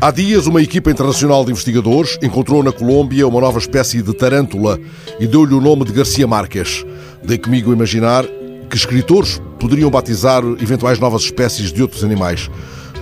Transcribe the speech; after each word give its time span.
Há 0.00 0.12
dias, 0.12 0.46
uma 0.46 0.62
equipa 0.62 0.92
internacional 0.92 1.44
de 1.44 1.50
investigadores 1.50 2.16
encontrou 2.22 2.62
na 2.62 2.70
Colômbia 2.70 3.26
uma 3.26 3.40
nova 3.40 3.58
espécie 3.58 4.00
de 4.00 4.14
tarântula 4.14 4.78
e 5.18 5.26
deu-lhe 5.26 5.52
o 5.52 5.60
nome 5.60 5.84
de 5.84 5.92
Garcia 5.92 6.24
Marques. 6.24 6.86
Dei 7.24 7.36
comigo 7.36 7.72
imaginar 7.72 8.24
que 8.70 8.76
escritores 8.76 9.42
poderiam 9.58 9.90
batizar 9.90 10.44
eventuais 10.62 11.00
novas 11.00 11.22
espécies 11.22 11.72
de 11.72 11.82
outros 11.82 12.04
animais. 12.04 12.48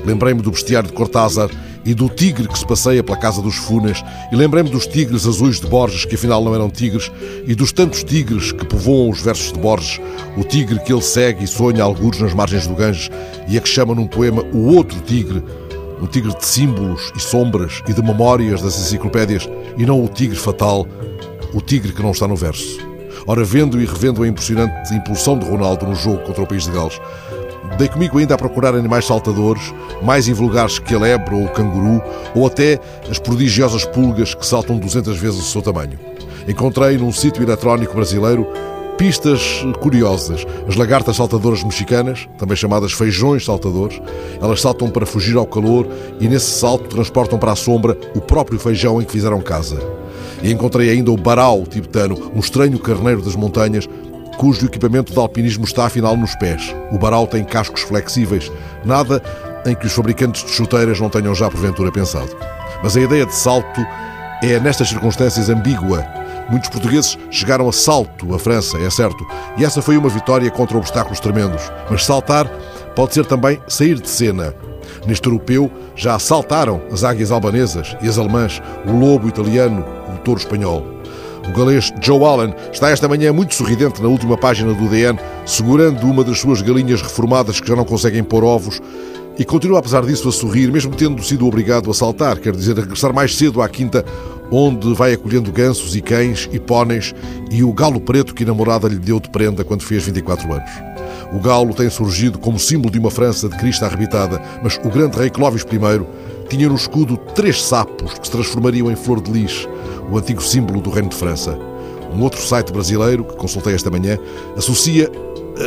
Lembrei-me 0.07 0.41
do 0.41 0.51
bestiário 0.51 0.89
de 0.89 0.95
Cortázar 0.95 1.51
e 1.85 1.93
do 1.93 2.09
tigre 2.09 2.49
que 2.49 2.59
se 2.59 2.67
passeia 2.67 3.05
pela 3.05 3.19
casa 3.19 3.43
dos 3.43 3.57
Funas, 3.57 4.03
e 4.33 4.35
lembrei-me 4.35 4.71
dos 4.71 4.87
tigres 4.87 5.27
azuis 5.27 5.61
de 5.61 5.67
Borges, 5.67 6.07
que 6.07 6.15
afinal 6.15 6.43
não 6.43 6.55
eram 6.55 6.71
tigres, 6.71 7.13
e 7.47 7.55
dos 7.55 7.73
tantos 7.73 8.03
tigres 8.05 8.53
que 8.53 8.65
povoam 8.65 9.11
os 9.11 9.21
versos 9.21 9.53
de 9.53 9.59
Borges, 9.61 10.01
o 10.37 10.43
tigre 10.43 10.81
que 10.81 10.93
ele 10.93 11.03
segue 11.03 11.45
e 11.45 11.47
sonha 11.47 11.85
algures 11.85 12.21
nas 12.21 12.33
margens 12.33 12.67
do 12.67 12.75
Ganges, 12.75 13.11
e 13.47 13.59
a 13.59 13.61
que 13.61 13.69
chama 13.69 13.95
num 13.95 14.07
poema 14.07 14.43
o 14.53 14.75
outro 14.75 14.99
tigre, 15.01 15.43
um 16.01 16.07
tigre 16.07 16.35
de 16.35 16.45
símbolos 16.45 17.13
e 17.17 17.21
sombras 17.21 17.83
e 17.89 17.93
de 17.93 18.03
memórias 18.03 18.63
das 18.63 18.79
enciclopédias, 18.79 19.49
e 19.77 19.87
não 19.87 20.05
o 20.05 20.09
tigre 20.09 20.37
fatal, 20.37 20.87
o 21.53 21.61
tigre 21.61 21.93
que 21.93 22.03
não 22.03 22.11
está 22.11 22.29
no 22.29 22.37
verso. 22.37 22.79
Ora, 23.27 23.45
vendo 23.45 23.81
e 23.81 23.85
revendo 23.85 24.23
a 24.23 24.29
impressionante 24.29 24.95
impulsão 24.95 25.39
de 25.39 25.49
Ronaldo 25.49 25.87
no 25.87 25.95
jogo 25.95 26.19
contra 26.19 26.43
o 26.43 26.47
País 26.47 26.65
de 26.65 26.71
Gales, 26.71 27.01
dei 27.77 27.89
comigo 27.89 28.19
ainda 28.19 28.35
a 28.35 28.39
procurar 28.39 28.75
animais 28.75 29.05
saltadores, 29.05 29.75
mais 30.03 30.29
invulgares 30.29 30.79
que 30.79 30.95
a 30.95 30.99
lebre 30.99 31.35
ou 31.35 31.45
o 31.45 31.49
canguru, 31.49 32.03
ou 32.35 32.47
até 32.47 32.79
as 33.11 33.19
prodigiosas 33.19 33.85
pulgas 33.85 34.35
que 34.35 34.47
saltam 34.47 34.79
200 34.79 35.19
vezes 35.19 35.41
o 35.41 35.45
seu 35.45 35.63
tamanho. 35.63 35.99
Encontrei 36.47 36.97
num 36.97 37.13
sítio 37.13 37.43
eletrónico 37.43 37.95
brasileiro 37.95 38.47
pistas 38.97 39.65
curiosas. 39.81 40.47
As 40.67 40.77
lagartas 40.77 41.17
saltadoras 41.17 41.63
mexicanas, 41.63 42.29
também 42.39 42.57
chamadas 42.57 42.93
feijões 42.93 43.45
saltadores, 43.45 44.01
elas 44.41 44.61
saltam 44.61 44.91
para 44.91 45.07
fugir 45.07 45.37
ao 45.37 45.47
calor 45.47 45.87
e 46.21 46.29
nesse 46.29 46.51
salto 46.59 46.89
transportam 46.89 47.39
para 47.39 47.53
a 47.53 47.57
sombra 47.57 47.97
o 48.15 48.21
próprio 48.21 48.59
feijão 48.59 49.01
em 49.01 49.05
que 49.05 49.13
fizeram 49.13 49.41
casa. 49.41 49.79
E 50.43 50.53
encontrei 50.53 50.91
ainda 50.91 51.11
o 51.11 51.17
barau 51.17 51.65
tibetano, 51.67 52.31
um 52.35 52.41
estranho 52.41 52.79
carneiro 52.79 53.23
das 53.23 53.37
montanhas, 53.37 53.89
cujo 54.39 54.67
equipamento 54.67 55.13
de 55.13 55.19
alpinismo 55.19 55.65
está 55.65 55.87
afinal 55.87 56.17
nos 56.17 56.35
pés. 56.37 56.75
O 56.93 56.99
barau 56.99 57.27
tem 57.27 57.45
cascos 57.45 57.83
flexíveis, 57.83 58.51
nada 58.85 59.23
em 59.67 59.75
que 59.75 59.87
os 59.87 59.93
fabricantes 59.93 60.45
de 60.45 60.51
chuteiras 60.51 61.01
não 61.01 61.09
tenham 61.09 61.35
já 61.35 61.51
porventura 61.51 61.91
pensado. 61.91 62.37
Mas 62.83 62.97
a 62.97 63.01
ideia 63.01 63.27
de 63.27 63.35
salto 63.35 63.81
é, 64.43 64.61
nestas 64.61 64.89
circunstâncias, 64.89 65.49
ambígua 65.49 66.05
Muitos 66.49 66.71
portugueses 66.71 67.19
chegaram 67.31 67.69
a 67.69 67.73
salto 67.73 68.35
à 68.35 68.39
França, 68.39 68.79
é 68.79 68.89
certo, 68.89 69.27
e 69.57 69.65
essa 69.65 69.83
foi 69.83 69.97
uma 69.97 70.09
vitória 70.09 70.51
contra 70.51 70.79
obstáculos 70.79 71.21
tremendos. 71.21 71.63
Mas 71.91 72.05
saltar 72.05 72.47
pode 72.95 73.15
ser 73.15 73.27
também 73.27 73.61
sair 73.67 74.01
de 74.01 74.09
cena. 74.09 74.55
Neste 75.07 75.27
europeu 75.27 75.71
já 75.95 76.19
saltaram 76.19 76.81
as 76.91 77.05
águias 77.05 77.31
albanesas 77.31 77.97
e 78.01 78.09
as 78.09 78.19
alemãs, 78.19 78.63
o 78.87 78.93
lobo 78.93 79.29
italiano, 79.29 79.85
o 80.15 80.19
touro 80.19 80.41
espanhol. 80.41 80.85
O 81.49 81.57
galês 81.57 81.93
Joe 82.01 82.25
Allen 82.25 82.55
está 82.73 82.91
esta 82.91 83.09
manhã 83.09 83.33
muito 83.33 83.55
sorridente 83.55 84.03
na 84.03 84.09
última 84.09 84.37
página 84.37 84.75
do 84.75 84.89
DN, 84.89 85.19
segurando 85.45 86.05
uma 86.05 86.25
das 86.25 86.41
suas 86.41 86.61
galinhas 86.61 87.03
reformadas 87.03 87.61
que 87.61 87.69
já 87.69 87.77
não 87.77 87.85
conseguem 87.85 88.25
pôr 88.25 88.43
ovos 88.43 88.81
e 89.39 89.45
continua, 89.45 89.79
apesar 89.79 90.03
disso, 90.05 90.29
a 90.29 90.33
sorrir, 90.33 90.73
mesmo 90.73 90.95
tendo 90.95 91.23
sido 91.23 91.47
obrigado 91.47 91.91
a 91.91 91.95
saltar, 91.95 92.39
quer 92.39 92.57
dizer, 92.57 92.79
a 92.79 92.81
regressar 92.81 93.13
mais 93.13 93.37
cedo 93.37 93.61
à 93.61 93.69
quinta, 93.69 94.03
onde 94.51 94.95
vai 94.95 95.13
acolhendo 95.13 95.51
gansos 95.51 95.97
e 95.97 96.01
cães 96.01 96.49
e 96.53 96.59
póneis 96.59 97.15
e 97.51 97.63
o 97.63 97.73
galo 97.73 98.01
preto 98.01 98.35
que 98.35 98.45
a 98.45 98.47
namorada 98.47 98.89
lhe 98.89 98.99
deu 98.99 99.21
de 99.21 99.29
prenda 99.29 99.65
quando 99.65 99.83
fez 99.83 100.05
24 100.05 100.53
anos. 100.53 100.71
O 101.33 101.41
galo 101.41 101.75
tem 101.75 101.91
surgido 101.91 102.39
como 102.39 102.59
símbolo 102.59 102.91
de 102.91 102.99
uma 102.99 103.11
França 103.11 103.49
de 103.49 103.57
Cristo 103.57 103.85
arrebitada, 103.85 104.41
mas 104.63 104.79
o 104.85 104.89
grande 104.89 105.19
rei 105.19 105.31
Clovis 105.31 105.63
I 105.63 106.47
tinha 106.49 106.69
no 106.69 106.77
escudo 106.77 107.17
três 107.35 107.63
sapos 107.63 108.19
que 108.19 108.27
se 108.27 108.33
transformariam 108.33 108.91
em 108.91 108.97
flor 108.97 109.21
de 109.21 109.33
lis, 109.33 109.69
o 110.11 110.17
antigo 110.17 110.43
símbolo 110.43 110.81
do 110.81 110.91
Reino 110.91 111.09
de 111.09 111.17
França. 111.17 111.59
Um 112.15 112.23
outro 112.23 112.41
site 112.41 112.73
brasileiro, 112.73 113.25
que 113.25 113.37
consultei 113.37 113.75
esta 113.75 113.91
manhã, 113.91 114.17
associa 114.57 115.11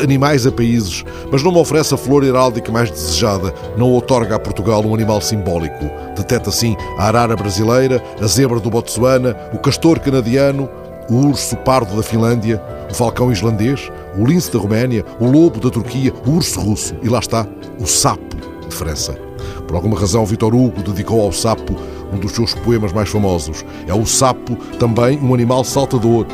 animais 0.01 0.45
a 0.45 0.51
países, 0.51 1.03
mas 1.31 1.44
não 1.44 1.51
me 1.51 1.57
oferece 1.57 1.94
a 1.94 1.97
flor 1.97 2.23
heráldica 2.23 2.72
mais 2.72 2.89
desejada, 2.89 3.53
não 3.77 3.94
otorga 3.94 4.35
a 4.35 4.39
Portugal 4.39 4.83
um 4.85 4.94
animal 4.94 5.22
simbólico. 5.22 5.89
Deteta, 6.16 6.50
assim, 6.50 6.75
a 6.97 7.07
arara 7.07 7.35
brasileira, 7.35 8.03
a 8.22 8.27
zebra 8.27 8.59
do 8.59 8.69
Botsuana, 8.69 9.35
o 9.53 9.57
castor 9.57 10.00
canadiano, 10.00 10.69
o 11.09 11.27
urso 11.27 11.57
pardo 11.57 11.95
da 11.95 12.03
Finlândia, 12.03 12.61
o 12.89 12.94
falcão 12.94 13.31
islandês, 13.31 13.91
o 14.17 14.25
lince 14.25 14.51
da 14.51 14.59
Roménia, 14.59 15.03
o 15.19 15.25
lobo 15.25 15.59
da 15.59 15.69
Turquia, 15.69 16.13
o 16.25 16.31
urso 16.31 16.59
russo 16.59 16.95
e 17.01 17.09
lá 17.09 17.19
está, 17.19 17.47
o 17.79 17.85
sapo 17.88 18.35
de 18.67 18.75
França. 18.75 19.17
Por 19.67 19.75
alguma 19.75 20.00
razão, 20.00 20.25
Vitor 20.25 20.53
Hugo 20.53 20.81
dedicou 20.83 21.21
ao 21.21 21.31
sapo 21.31 21.75
um 22.11 22.17
dos 22.17 22.31
seus 22.31 22.53
poemas 22.53 22.91
mais 22.91 23.09
famosos. 23.09 23.63
É 23.88 23.94
o 23.94 24.06
sapo 24.06 24.56
também 24.77 25.19
um 25.19 25.33
animal 25.33 25.63
saltador, 25.63 26.25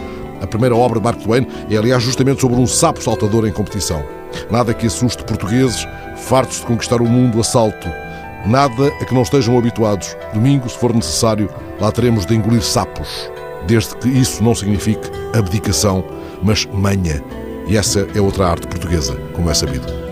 a 0.45 0.47
primeira 0.47 0.75
obra 0.75 0.99
de 0.99 1.03
Mark 1.03 1.19
Twain 1.21 1.45
é, 1.69 1.75
aliás, 1.75 2.01
justamente 2.01 2.41
sobre 2.41 2.59
um 2.59 2.67
sapo 2.67 3.03
saltador 3.03 3.47
em 3.47 3.51
competição. 3.51 4.03
Nada 4.49 4.73
que 4.73 4.87
assuste 4.87 5.23
portugueses 5.23 5.85
fartos 6.15 6.59
de 6.59 6.65
conquistar 6.65 7.01
o 7.01 7.05
mundo 7.05 7.39
a 7.39 7.43
salto. 7.43 7.87
Nada 8.45 8.87
a 9.01 9.05
que 9.05 9.13
não 9.13 9.23
estejam 9.23 9.57
habituados. 9.57 10.15
Domingo, 10.33 10.69
se 10.69 10.77
for 10.77 10.93
necessário, 10.93 11.49
lá 11.79 11.91
teremos 11.91 12.25
de 12.25 12.35
engolir 12.35 12.61
sapos. 12.61 13.29
Desde 13.67 13.95
que 13.97 14.07
isso 14.07 14.43
não 14.43 14.53
signifique 14.53 15.09
abdicação, 15.37 16.03
mas 16.43 16.65
manha. 16.67 17.23
E 17.67 17.75
essa 17.75 18.07
é 18.13 18.21
outra 18.21 18.47
arte 18.47 18.67
portuguesa, 18.67 19.15
como 19.33 19.49
é 19.49 19.53
sabido. 19.53 20.04